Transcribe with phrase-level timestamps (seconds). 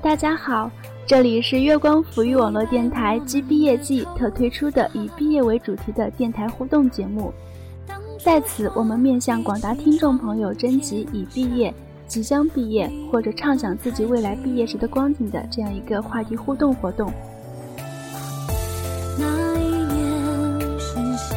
[0.00, 0.70] 大家好，
[1.06, 7.32] 这里是月光抚育网络电台暨毕业季特推出的以毕业为主题的电台互动节目。
[8.22, 11.74] 在此，我们面向广大听众朋友征集已毕业、
[12.06, 17.12] 即将毕业或者畅想自己未来毕业时的光景的这样一个话题互动活动。
[19.18, 20.78] 那一年
[21.18, 21.36] 夏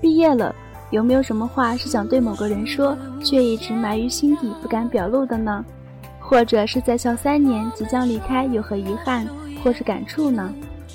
[0.00, 0.54] 毕业了，
[0.90, 5.64] 有没有什么话是想对某个人说，却一直埋于心底不敢表露的呢？
[6.26, 9.26] 或者是在校三年即将离开，有何遗憾
[9.62, 10.52] 或是感触呢？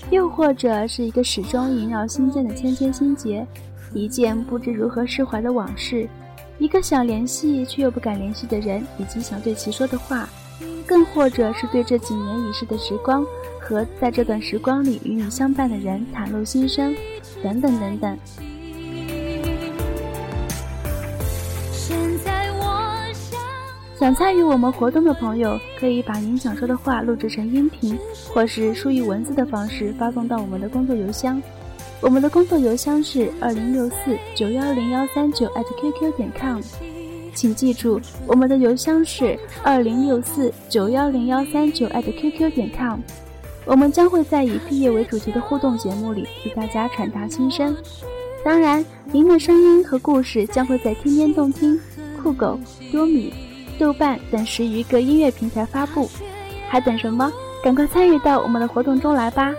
[0.09, 3.45] 又或者是一个始终萦绕心间的千千心结，
[3.93, 6.09] 一件不知如何释怀的往事，
[6.57, 10.27] 一个想联系却又不敢联系的人，以及想对其说的话，
[10.85, 13.23] 更或者是对这几年已逝的时光
[13.61, 16.95] 和在这段时光里与你相伴的人袒露心声，
[17.43, 18.17] 等等等等。
[23.99, 27.99] 想参与我们活动的朋友，可以把您想说的话录制成音频，
[28.33, 31.43] 或是输入文字的方式发送到我们的工作邮箱。
[31.99, 36.61] 我们的工作邮箱是二零六四九幺零幺三九 @QQ 点 com，
[37.35, 43.01] 请记住，我们的邮箱是二零六四九幺零幺三九 @QQ 点 com。
[43.65, 47.75] 我们将会在以毕业为主题的互动节目里替大家传达心声。
[48.45, 51.77] 当然，您的声音和故事将会在天天动听、
[52.23, 52.57] 酷狗、
[52.93, 53.33] 多米。
[53.79, 56.09] 豆瓣等十余个音乐平台发布，
[56.69, 57.31] 还等什么？
[57.63, 59.53] 赶快参与到我们的活动中来吧！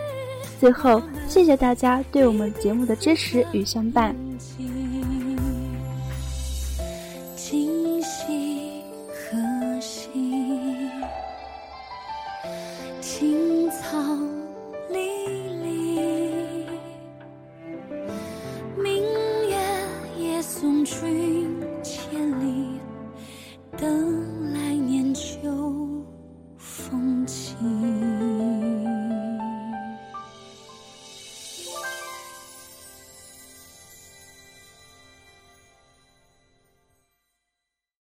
[0.61, 4.15] 最后，谢谢大家对我们节目的支持与相伴。